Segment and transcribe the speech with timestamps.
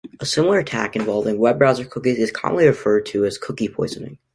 [0.19, 4.17] A similar attack involving web browser cookies is commonly referred to as "cookie poisoning".